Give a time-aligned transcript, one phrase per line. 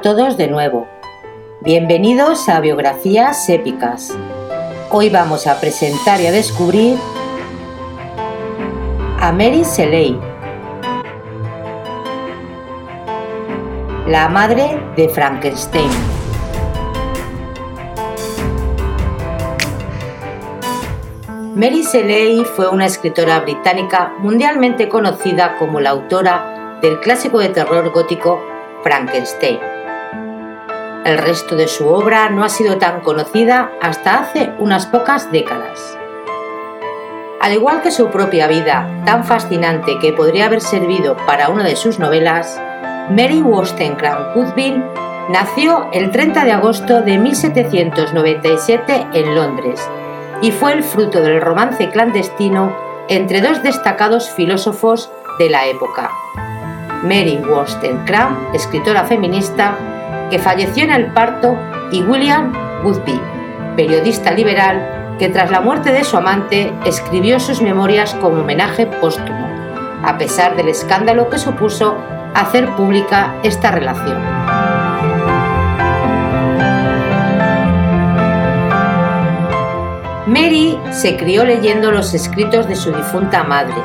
[0.00, 0.86] Todos de nuevo.
[1.60, 4.16] Bienvenidos a Biografías Épicas.
[4.90, 6.96] Hoy vamos a presentar y a descubrir
[9.20, 10.18] a Mary Shelley,
[14.06, 15.90] la madre de Frankenstein.
[21.56, 27.90] Mary Shelley fue una escritora británica mundialmente conocida como la autora del clásico de terror
[27.90, 28.40] gótico
[28.84, 29.77] Frankenstein.
[31.08, 35.96] El resto de su obra no ha sido tan conocida hasta hace unas pocas décadas.
[37.40, 41.76] Al igual que su propia vida, tan fascinante que podría haber servido para una de
[41.76, 42.60] sus novelas,
[43.08, 44.84] Mary Wollstonecraft Woodbine
[45.30, 49.80] nació el 30 de agosto de 1797 en Londres
[50.42, 52.76] y fue el fruto del romance clandestino
[53.08, 56.10] entre dos destacados filósofos de la época,
[57.02, 59.97] Mary Wollstonecraft, escritora feminista,
[60.30, 61.56] que falleció en el parto,
[61.90, 62.52] y William
[62.84, 63.20] Woodby,
[63.76, 69.48] periodista liberal, que tras la muerte de su amante escribió sus memorias como homenaje póstumo,
[70.04, 71.96] a pesar del escándalo que supuso
[72.34, 74.22] hacer pública esta relación.
[80.26, 83.82] Mary se crió leyendo los escritos de su difunta madre,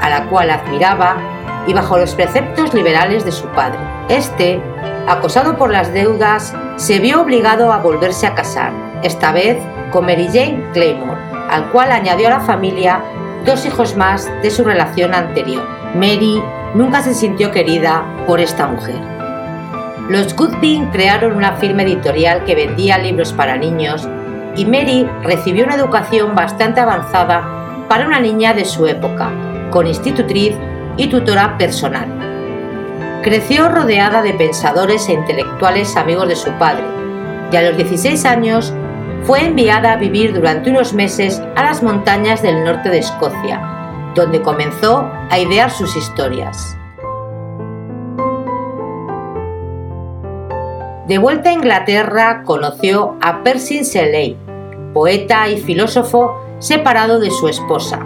[0.00, 1.16] a la cual admiraba
[1.66, 3.78] y bajo los preceptos liberales de su padre.
[4.08, 4.60] Este,
[5.06, 8.72] acosado por las deudas, se vio obligado a volverse a casar,
[9.02, 9.56] esta vez
[9.90, 13.00] con Mary Jane Claymore, al cual añadió a la familia
[13.44, 15.66] dos hijos más de su relación anterior.
[15.94, 16.42] Mary
[16.74, 19.00] nunca se sintió querida por esta mujer.
[20.08, 24.08] Los Goodwin crearon una firma editorial que vendía libros para niños
[24.54, 27.42] y Mary recibió una educación bastante avanzada
[27.88, 29.30] para una niña de su época,
[29.70, 30.54] con institutriz
[30.96, 32.08] y tutora personal.
[33.22, 36.84] Creció rodeada de pensadores e intelectuales amigos de su padre
[37.52, 38.72] y a los 16 años
[39.24, 43.60] fue enviada a vivir durante unos meses a las montañas del norte de Escocia,
[44.14, 46.76] donde comenzó a idear sus historias.
[51.08, 54.36] De vuelta a Inglaterra conoció a Percy Shelley,
[54.92, 58.00] poeta y filósofo separado de su esposa,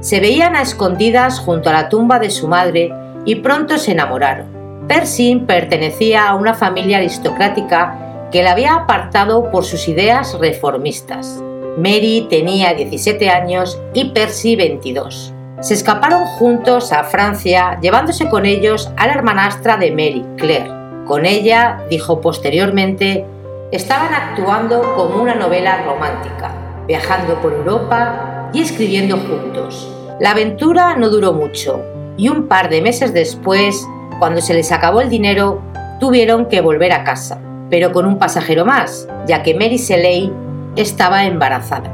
[0.00, 2.92] se veían a escondidas junto a la tumba de su madre
[3.24, 4.46] y pronto se enamoraron.
[4.88, 11.42] Percy pertenecía a una familia aristocrática que la había apartado por sus ideas reformistas.
[11.76, 15.34] Mary tenía 17 años y Percy 22.
[15.60, 20.70] Se escaparon juntos a Francia llevándose con ellos a la hermanastra de Mary, Claire.
[21.06, 23.26] Con ella, dijo posteriormente,
[23.70, 26.52] estaban actuando como una novela romántica,
[26.86, 29.90] viajando por Europa y escribiendo juntos.
[30.20, 31.82] La aventura no duró mucho
[32.16, 33.86] y un par de meses después,
[34.18, 35.62] cuando se les acabó el dinero,
[35.98, 37.40] tuvieron que volver a casa,
[37.70, 40.30] pero con un pasajero más, ya que Mary Shelley
[40.76, 41.90] estaba embarazada.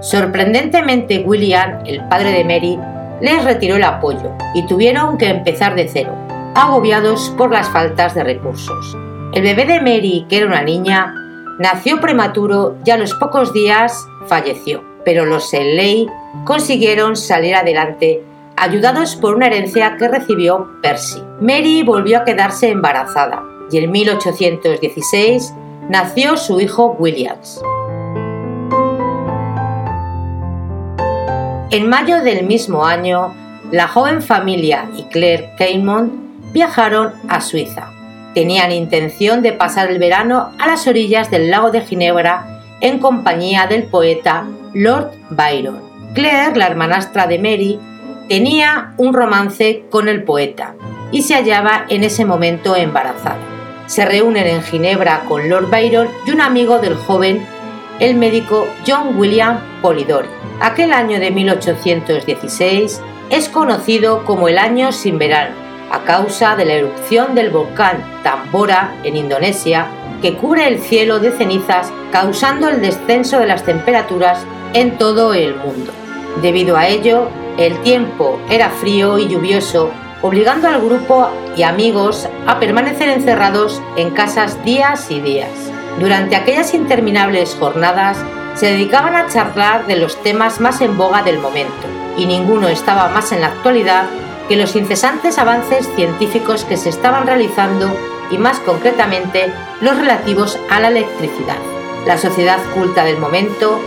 [0.00, 2.78] Sorprendentemente, William, el padre de Mary,
[3.20, 6.12] les retiró el apoyo y tuvieron que empezar de cero,
[6.54, 8.96] agobiados por las faltas de recursos.
[9.32, 11.14] El bebé de Mary, que era una niña,
[11.62, 16.08] Nació prematuro y a los pocos días falleció, pero los Shelley
[16.44, 18.20] consiguieron salir adelante
[18.56, 21.22] ayudados por una herencia que recibió Percy.
[21.40, 25.54] Mary volvió a quedarse embarazada y en 1816
[25.88, 27.62] nació su hijo Williams.
[31.70, 33.36] En mayo del mismo año,
[33.70, 36.12] la joven familia y Claire Caymont
[36.52, 38.01] viajaron a Suiza
[38.34, 43.66] tenían intención de pasar el verano a las orillas del lago de Ginebra en compañía
[43.66, 45.80] del poeta Lord Byron.
[46.14, 47.78] Claire, la hermanastra de Mary,
[48.28, 50.74] tenía un romance con el poeta
[51.10, 53.38] y se hallaba en ese momento embarazada.
[53.86, 57.44] Se reúnen en Ginebra con Lord Byron y un amigo del joven,
[58.00, 60.28] el médico John William Polidori.
[60.60, 65.61] Aquel año de 1816 es conocido como el año sin verano
[65.92, 69.86] a causa de la erupción del volcán Tambora en Indonesia,
[70.22, 75.54] que cubre el cielo de cenizas, causando el descenso de las temperaturas en todo el
[75.54, 75.92] mundo.
[76.40, 77.28] Debido a ello,
[77.58, 79.90] el tiempo era frío y lluvioso,
[80.22, 85.50] obligando al grupo y amigos a permanecer encerrados en casas días y días.
[86.00, 88.16] Durante aquellas interminables jornadas,
[88.54, 91.86] se dedicaban a charlar de los temas más en boga del momento,
[92.16, 94.04] y ninguno estaba más en la actualidad
[94.48, 97.90] que los incesantes avances científicos que se estaban realizando
[98.30, 101.58] y más concretamente los relativos a la electricidad.
[102.06, 103.78] La sociedad culta del momento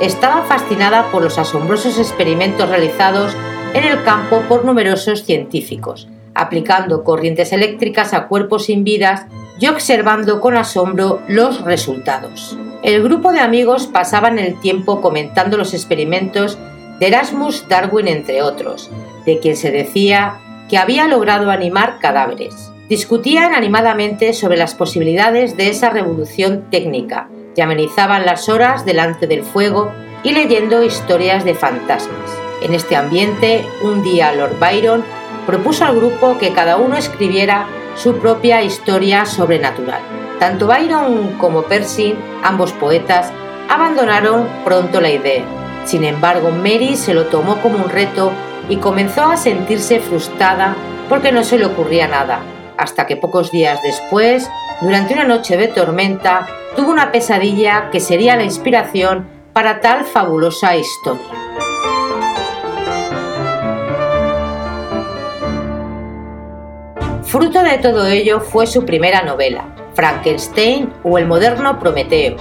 [0.00, 3.34] estaba fascinada por los asombrosos experimentos realizados
[3.74, 9.26] en el campo por numerosos científicos, aplicando corrientes eléctricas a cuerpos sin vidas
[9.58, 12.56] y observando con asombro los resultados.
[12.82, 16.58] El grupo de amigos pasaban el tiempo comentando los experimentos
[17.08, 18.90] Erasmus Darwin entre otros,
[19.26, 22.70] de quien se decía que había logrado animar cadáveres.
[22.88, 29.42] Discutían animadamente sobre las posibilidades de esa revolución técnica y amenizaban las horas delante del
[29.42, 29.92] fuego
[30.22, 32.30] y leyendo historias de fantasmas.
[32.62, 35.04] En este ambiente, un día Lord Byron
[35.46, 37.66] propuso al grupo que cada uno escribiera
[37.96, 40.00] su propia historia sobrenatural.
[40.38, 43.30] Tanto Byron como Percy, ambos poetas,
[43.68, 45.63] abandonaron pronto la idea.
[45.84, 48.32] Sin embargo, Mary se lo tomó como un reto
[48.68, 50.74] y comenzó a sentirse frustrada
[51.08, 52.40] porque no se le ocurría nada,
[52.78, 54.48] hasta que pocos días después,
[54.80, 60.74] durante una noche de tormenta, tuvo una pesadilla que sería la inspiración para tal fabulosa
[60.76, 61.22] historia.
[67.22, 72.36] Fruto de todo ello fue su primera novela, Frankenstein o el moderno Prometeo,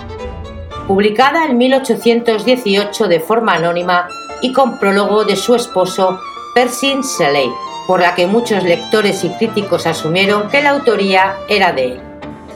[0.87, 4.07] publicada en 1818 de forma anónima
[4.41, 6.19] y con prólogo de su esposo
[6.53, 7.49] Percy Shelley,
[7.87, 12.01] por la que muchos lectores y críticos asumieron que la autoría era de él.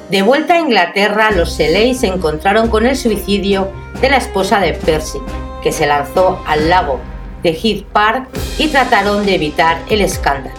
[0.10, 3.70] De vuelta a Inglaterra, los Shelley se encontraron con el suicidio
[4.02, 5.20] de la esposa de Percy,
[5.62, 7.00] que se lanzó al lago
[7.44, 10.56] de Heath Park y trataron de evitar el escándalo.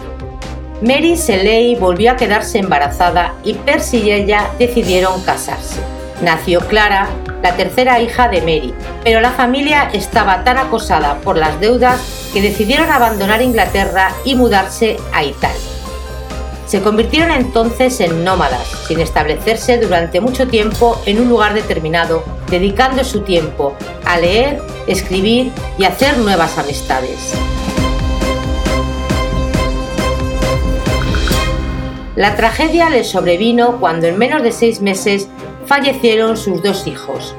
[0.81, 5.81] Mary Shelley volvió a quedarse embarazada y Percy y ella decidieron casarse.
[6.21, 7.09] Nació Clara,
[7.41, 12.41] la tercera hija de Mary, pero la familia estaba tan acosada por las deudas que
[12.41, 15.59] decidieron abandonar Inglaterra y mudarse a Italia.
[16.67, 23.03] Se convirtieron entonces en nómadas, sin establecerse durante mucho tiempo en un lugar determinado, dedicando
[23.03, 23.75] su tiempo
[24.05, 27.33] a leer, escribir y hacer nuevas amistades.
[32.15, 35.29] La tragedia les sobrevino cuando en menos de seis meses
[35.69, 37.35] fallecieron sus dos hijos,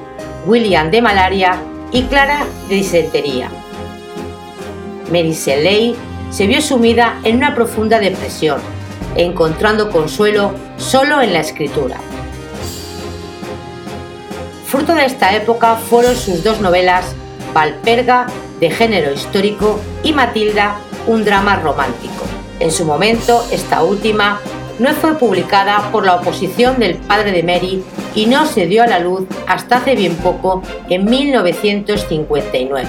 [0.47, 1.61] William de malaria
[1.91, 3.51] y Clara de disentería.
[5.11, 5.97] Mary Shelley
[6.31, 8.61] se vio sumida en una profunda depresión,
[9.17, 11.97] encontrando consuelo solo en la escritura.
[14.65, 17.17] Fruto de esta época fueron sus dos novelas,
[17.53, 18.29] Valperga,
[18.61, 20.77] de género histórico, y Matilda,
[21.09, 22.25] un drama romántico.
[22.61, 24.39] En su momento, esta última
[24.79, 27.83] no fue publicada por la oposición del padre de Mary
[28.15, 32.89] y no se dio a la luz hasta hace bien poco, en 1959.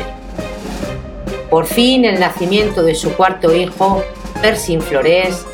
[1.49, 4.03] Por fin el nacimiento de su cuarto hijo,
[4.41, 5.45] Percy Flores,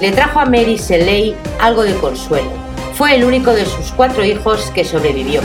[0.00, 2.50] le trajo a Mary Shelley algo de consuelo.
[2.94, 5.40] Fue el único de sus cuatro hijos que sobrevivió.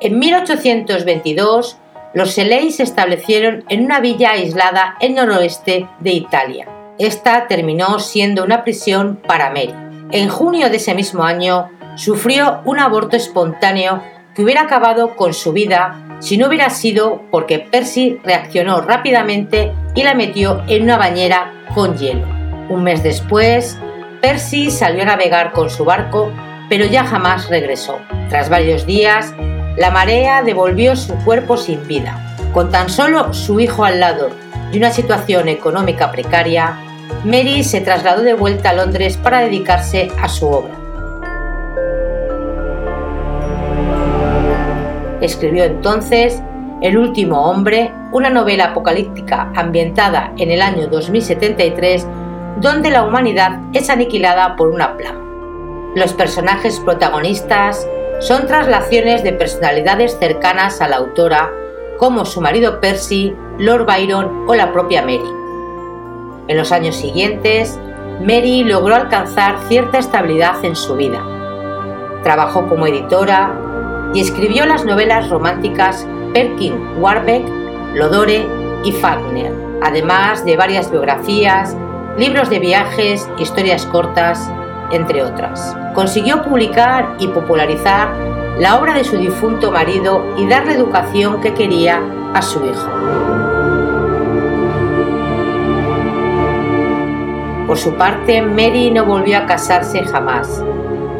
[0.00, 1.76] En 1822,
[2.14, 6.71] los Selei se establecieron en una villa aislada en noroeste de Italia.
[6.98, 9.74] Esta terminó siendo una prisión para Mary.
[10.10, 14.02] En junio de ese mismo año sufrió un aborto espontáneo
[14.34, 20.02] que hubiera acabado con su vida si no hubiera sido porque Percy reaccionó rápidamente y
[20.02, 22.26] la metió en una bañera con hielo.
[22.68, 23.78] Un mes después,
[24.20, 26.30] Percy salió a navegar con su barco,
[26.68, 27.98] pero ya jamás regresó.
[28.28, 29.34] Tras varios días,
[29.76, 32.36] la marea devolvió su cuerpo sin vida.
[32.52, 34.30] Con tan solo su hijo al lado
[34.72, 36.78] y una situación económica precaria,
[37.24, 40.74] Mary se trasladó de vuelta a Londres para dedicarse a su obra.
[45.20, 46.42] Escribió entonces
[46.80, 52.04] El último hombre, una novela apocalíptica ambientada en el año 2073,
[52.60, 55.20] donde la humanidad es aniquilada por una plaga.
[55.94, 57.86] Los personajes protagonistas
[58.18, 61.52] son traslaciones de personalidades cercanas a la autora,
[61.98, 65.20] como su marido Percy, Lord Byron o la propia Mary.
[66.48, 67.78] En los años siguientes,
[68.20, 71.22] Mary logró alcanzar cierta estabilidad en su vida.
[72.22, 73.52] Trabajó como editora
[74.14, 77.44] y escribió las novelas románticas Perkin Warbeck,
[77.94, 78.46] Lodore
[78.84, 81.76] y Fagner, además de varias biografías,
[82.16, 84.50] libros de viajes, historias cortas,
[84.90, 85.76] entre otras.
[85.94, 88.08] Consiguió publicar y popularizar
[88.58, 92.00] la obra de su difunto marido y dar la educación que quería
[92.34, 92.88] a su hijo.
[97.66, 100.62] Por su parte, Mary no volvió a casarse jamás,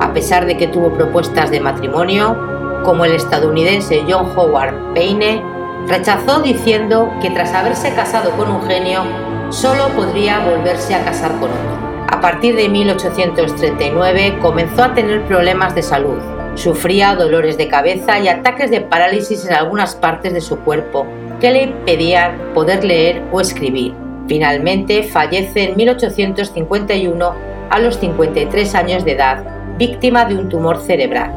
[0.00, 2.36] a pesar de que tuvo propuestas de matrimonio,
[2.84, 5.42] como el estadounidense John Howard Payne,
[5.86, 9.02] rechazó diciendo que tras haberse casado con un genio,
[9.50, 12.06] solo podría volverse a casar con otro.
[12.08, 16.18] A partir de 1839 comenzó a tener problemas de salud.
[16.54, 21.06] Sufría dolores de cabeza y ataques de parálisis en algunas partes de su cuerpo
[21.40, 23.94] que le impedían poder leer o escribir.
[24.28, 27.34] Finalmente fallece en 1851
[27.70, 29.44] a los 53 años de edad,
[29.78, 31.32] víctima de un tumor cerebral.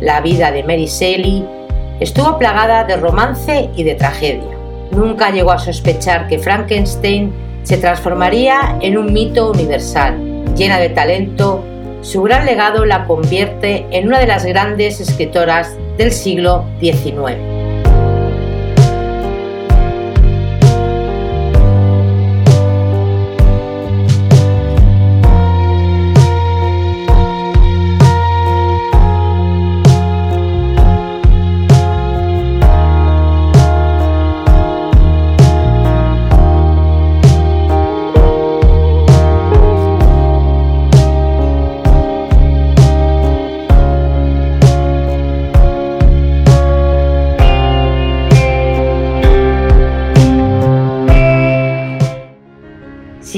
[0.00, 1.44] La vida de Mary Shelley
[2.00, 4.56] estuvo plagada de romance y de tragedia.
[4.90, 7.32] Nunca llegó a sospechar que Frankenstein
[7.62, 10.25] se transformaría en un mito universal.
[10.56, 11.62] Llena de talento,
[12.00, 17.55] su gran legado la convierte en una de las grandes escritoras del siglo XIX.